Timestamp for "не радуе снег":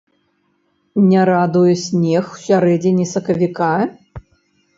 1.09-2.23